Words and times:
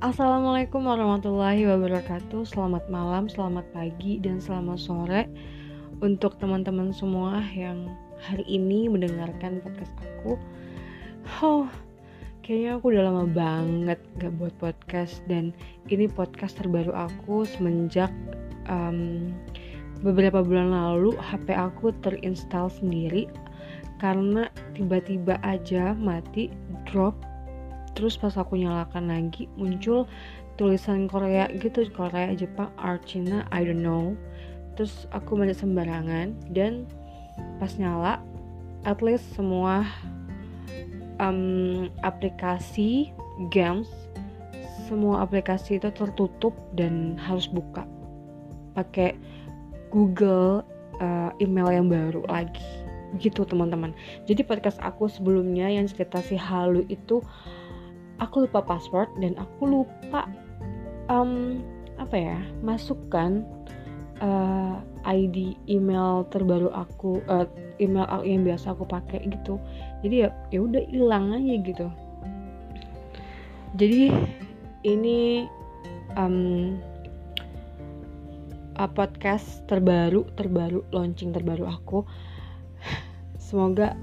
Assalamualaikum 0.00 0.88
warahmatullahi 0.88 1.68
wabarakatuh. 1.68 2.48
Selamat 2.48 2.88
malam, 2.88 3.28
selamat 3.28 3.68
pagi, 3.76 4.16
dan 4.16 4.40
selamat 4.40 4.80
sore 4.80 5.28
Untuk 6.00 6.40
teman-teman 6.40 6.88
semua 6.88 7.44
yang 7.52 7.84
hari 8.16 8.40
ini 8.48 8.88
mendengarkan 8.88 9.60
podcast 9.60 9.92
aku. 10.00 10.40
Oh, 11.44 11.68
kayaknya 12.40 12.80
aku 12.80 12.96
udah 12.96 13.12
lama 13.12 13.28
banget 13.28 14.00
gak 14.16 14.32
buat 14.40 14.56
podcast 14.56 15.20
Dan 15.28 15.52
ini 15.92 16.08
podcast 16.08 16.56
terbaru 16.56 16.96
aku 16.96 17.44
semenjak 17.44 18.08
um, 18.72 19.28
beberapa 20.00 20.40
bulan 20.40 20.72
lalu 20.72 21.12
HP 21.20 21.52
aku 21.52 21.92
terinstall 22.00 22.72
sendiri 22.72 23.28
Karena 24.00 24.48
tiba-tiba 24.72 25.36
aja 25.44 25.92
mati, 25.92 26.48
drop 26.88 27.20
terus 28.00 28.16
pas 28.16 28.32
aku 28.32 28.56
nyalakan 28.56 29.12
lagi 29.12 29.44
muncul 29.60 30.08
tulisan 30.56 31.04
Korea 31.04 31.52
gitu 31.52 31.84
Korea 31.92 32.32
Jepang 32.32 32.72
art 32.80 33.04
Cina 33.04 33.44
I 33.52 33.60
don't 33.60 33.84
know. 33.84 34.16
Terus 34.72 35.04
aku 35.12 35.36
banyak 35.36 35.52
sembarangan 35.52 36.32
dan 36.56 36.88
pas 37.60 37.76
nyala 37.76 38.24
at 38.88 39.04
least 39.04 39.28
semua 39.36 39.84
um, 41.20 41.92
aplikasi 42.00 43.12
games 43.52 43.92
semua 44.88 45.20
aplikasi 45.20 45.76
itu 45.76 45.92
tertutup 45.92 46.56
dan 46.72 47.20
harus 47.20 47.44
buka. 47.44 47.84
Pakai 48.72 49.12
Google 49.92 50.64
uh, 51.04 51.30
email 51.36 51.68
yang 51.68 51.86
baru 51.92 52.24
lagi. 52.32 52.64
Gitu 53.20 53.44
teman-teman. 53.44 53.92
Jadi 54.24 54.40
podcast 54.42 54.80
aku 54.80 55.06
sebelumnya 55.06 55.68
yang 55.68 55.84
cerita 55.84 56.18
si 56.24 56.34
Halu 56.34 56.88
itu 56.88 57.20
aku 58.20 58.46
lupa 58.46 58.60
password 58.60 59.08
dan 59.18 59.34
aku 59.40 59.80
lupa 59.80 60.28
um, 61.08 61.64
apa 61.96 62.16
ya 62.16 62.38
masukkan 62.60 63.44
uh, 64.20 64.80
eh, 65.04 65.24
ID 65.24 65.56
email 65.68 66.28
terbaru 66.28 66.68
aku 66.72 67.24
uh, 67.28 67.48
email 67.80 68.06
yang 68.22 68.44
biasa 68.44 68.76
aku 68.76 68.84
pakai 68.84 69.24
gitu. 69.28 69.56
Jadi 70.04 70.24
ya 70.24 70.28
ya 70.52 70.60
udah 70.60 70.84
hilang 70.92 71.32
aja 71.32 71.54
gitu. 71.64 71.88
Jadi 73.80 74.12
ini 74.84 75.48
um, 76.16 76.76
uh, 78.76 78.90
podcast 78.92 79.64
terbaru 79.64 80.28
terbaru 80.36 80.84
launching 80.92 81.32
terbaru 81.32 81.64
aku. 81.68 82.04
Semoga 83.50 83.96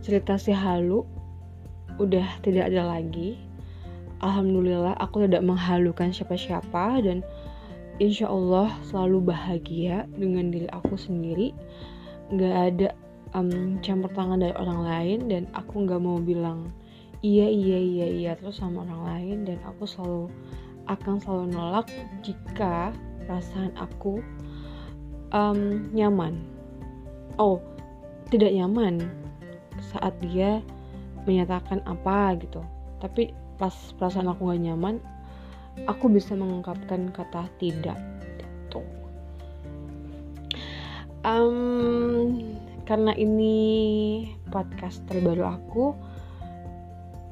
cerita 0.00 0.40
si 0.40 0.50
halu 0.56 1.04
udah 2.00 2.40
tidak 2.40 2.72
ada 2.72 2.96
lagi 2.96 3.49
alhamdulillah 4.20 4.96
aku 5.00 5.24
tidak 5.24 5.44
menghalukan 5.44 6.12
siapa-siapa 6.12 7.00
dan 7.04 7.24
insya 8.00 8.28
Allah 8.28 8.72
selalu 8.88 9.32
bahagia 9.32 10.08
dengan 10.16 10.52
diri 10.52 10.68
aku 10.72 10.96
sendiri. 10.96 11.52
Nggak 12.32 12.54
ada 12.54 12.88
um, 13.36 13.80
campur 13.84 14.12
tangan 14.12 14.40
dari 14.40 14.54
orang 14.56 14.80
lain 14.84 15.18
dan 15.28 15.42
aku 15.56 15.84
nggak 15.84 16.00
mau 16.00 16.20
bilang 16.20 16.72
iya 17.20 17.48
iya 17.48 17.76
iya 17.76 18.06
iya 18.08 18.30
terus 18.36 18.60
sama 18.60 18.84
orang 18.88 19.02
lain 19.04 19.36
dan 19.44 19.58
aku 19.68 19.84
selalu 19.84 20.32
akan 20.88 21.20
selalu 21.20 21.44
nolak 21.52 21.86
jika 22.24 22.94
perasaan 23.28 23.72
aku 23.76 24.24
um, 25.32 25.90
nyaman. 25.92 26.44
Oh 27.40 27.60
tidak 28.30 28.52
nyaman 28.52 29.10
saat 29.80 30.14
dia 30.22 30.62
menyatakan 31.26 31.82
apa 31.84 32.36
gitu 32.38 32.62
tapi 33.00 33.34
pas 33.56 33.74
perasaan 33.96 34.28
aku 34.28 34.52
gak 34.52 34.62
nyaman 34.62 34.96
aku 35.88 36.12
bisa 36.12 36.36
mengungkapkan 36.36 37.08
kata 37.12 37.48
tidak. 37.56 37.96
Gitu 38.22 38.80
um, 41.24 42.40
karena 42.84 43.12
ini 43.16 43.56
podcast 44.48 45.04
terbaru 45.08 45.44
aku 45.46 45.94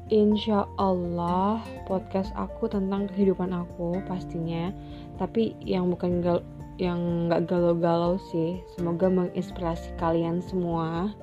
Insya 0.09 0.65
Allah 0.81 1.61
podcast 1.85 2.33
aku 2.33 2.65
tentang 2.65 3.05
kehidupan 3.13 3.53
aku 3.53 4.01
pastinya. 4.09 4.73
Tapi 5.21 5.53
yang 5.61 5.93
bukan 5.93 6.25
gal 6.25 6.41
yang 6.81 7.29
nggak 7.29 7.45
galau-galau 7.45 8.17
sih 8.33 8.57
semoga 8.73 9.05
menginspirasi 9.05 9.93
kalian 10.01 10.41
semua. 10.41 11.13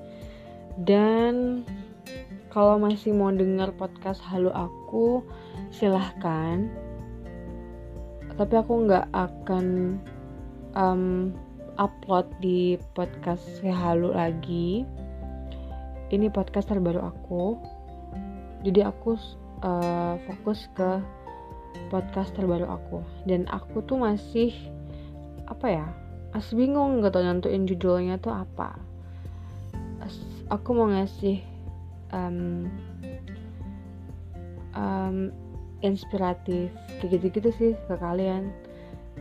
Dan 0.79 1.67
kalau 2.47 2.79
masih 2.79 3.11
mau 3.11 3.27
dengar 3.31 3.75
podcast 3.75 4.23
Halo 4.23 4.51
Aku, 4.55 5.19
silahkan. 5.67 6.71
Tapi 8.39 8.53
aku 8.55 8.87
nggak 8.87 9.11
akan 9.11 9.97
um, 10.77 11.33
upload 11.75 12.29
di 12.39 12.79
podcast 12.95 13.43
Halo 13.67 14.15
lagi. 14.15 14.87
Ini 16.07 16.31
podcast 16.31 16.71
terbaru 16.71 17.03
aku. 17.03 17.59
Jadi 18.63 18.79
aku 18.79 19.19
uh, 19.67 20.15
fokus 20.23 20.71
ke 20.71 21.03
podcast 21.91 22.31
terbaru 22.31 22.63
aku. 22.63 23.03
Dan 23.27 23.43
aku 23.51 23.83
tuh 23.83 23.99
masih 23.99 24.55
apa 25.51 25.67
ya? 25.67 25.87
Masih 26.31 26.55
bingung 26.55 27.03
gak 27.03 27.17
tau 27.17 27.25
nentuin 27.25 27.67
judulnya 27.67 28.21
tuh 28.21 28.31
apa. 28.31 28.79
Aku 30.47 30.71
mau 30.71 30.87
ngasih 30.87 31.56
um, 32.13 32.67
um, 34.77 35.31
inspiratif 35.81 36.71
kayak 36.99 37.19
gitu-gitu 37.19 37.49
sih 37.55 37.71
ke 37.87 37.95
kalian. 37.97 38.51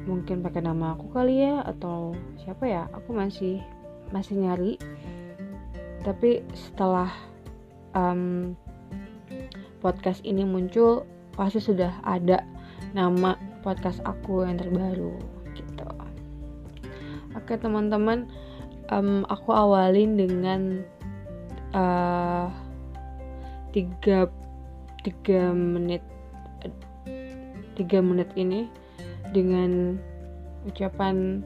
Mungkin 0.04 0.44
pakai 0.44 0.60
nama 0.60 0.92
aku 0.92 1.08
kali 1.10 1.40
ya 1.40 1.64
atau 1.64 2.12
siapa 2.44 2.68
ya? 2.68 2.84
Aku 2.92 3.16
masih 3.16 3.64
masih 4.12 4.38
nyari. 4.38 4.76
Tapi 6.04 6.44
setelah 6.54 7.10
um, 7.96 8.54
podcast 9.80 10.22
ini 10.22 10.44
muncul 10.46 11.08
pasti 11.34 11.58
sudah 11.58 11.90
ada 12.04 12.44
nama 12.94 13.34
podcast 13.64 13.98
aku 14.06 14.46
yang 14.46 14.60
terbaru 14.60 15.16
gitu. 15.56 15.88
Oke 17.34 17.58
teman-teman 17.58 18.30
um, 18.88 19.26
aku 19.28 19.50
awalin 19.52 20.16
dengan 20.16 20.60
uh, 21.76 22.48
tiga 23.76 24.24
tiga 25.04 25.52
menit 25.52 26.00
tiga 27.76 28.00
menit 28.00 28.32
ini 28.32 28.72
dengan 29.36 30.00
ucapan 30.64 31.44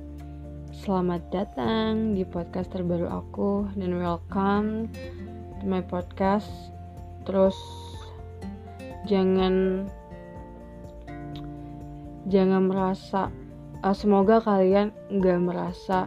selamat 0.70 1.26
datang 1.34 2.14
di 2.14 2.22
podcast 2.22 2.70
terbaru 2.70 3.10
aku 3.10 3.66
dan 3.74 3.98
welcome 3.98 4.86
to 5.58 5.66
my 5.66 5.82
podcast. 5.82 6.46
Terus 7.26 7.58
jangan 9.10 9.90
jangan 12.30 12.70
merasa 12.70 13.26
uh, 13.82 13.90
semoga 13.90 14.38
kalian 14.38 14.94
nggak 15.10 15.42
merasa 15.42 16.06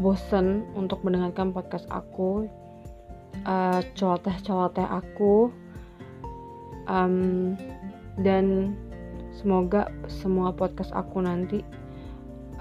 bosan 0.00 0.64
untuk 0.72 1.04
mendengarkan 1.04 1.52
podcast 1.52 1.84
aku 1.92 2.48
uh, 3.46 3.80
celoteh-celoteh 3.94 4.86
aku. 4.86 5.52
Um, 6.90 7.54
dan 8.18 8.74
semoga 9.30 9.88
semua 10.10 10.50
podcast 10.52 10.90
aku 10.92 11.22
nanti 11.22 11.62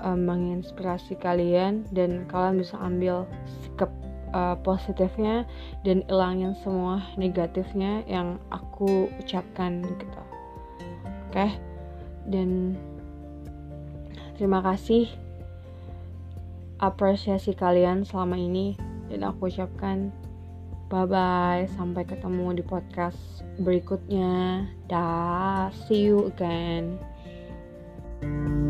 um, 0.04 0.24
menginspirasi 0.24 1.18
kalian 1.20 1.84
dan 1.92 2.24
kalian 2.30 2.62
bisa 2.62 2.78
ambil 2.80 3.28
sikap 3.64 3.92
uh, 4.32 4.56
positifnya 4.62 5.44
dan 5.84 6.06
ilangin 6.08 6.56
semua 6.62 7.04
negatifnya 7.18 8.06
yang 8.06 8.38
aku 8.54 9.10
ucapkan 9.20 9.84
gitu. 9.84 10.22
Oke? 11.30 11.48
Dan 12.30 12.78
terima 14.38 14.62
kasih. 14.64 15.10
Apresiasi 16.80 17.52
kalian 17.60 18.08
selama 18.08 18.40
ini 18.40 18.80
dan 19.12 19.28
aku 19.28 19.52
ucapkan 19.52 20.16
Bye 20.90 21.06
bye, 21.06 21.64
sampai 21.78 22.02
ketemu 22.02 22.58
di 22.58 22.64
podcast 22.66 23.46
berikutnya. 23.62 24.66
Dah, 24.90 25.70
see 25.86 26.10
you 26.10 26.34
again. 26.34 26.98
thank 28.20 28.64
you 28.64 28.69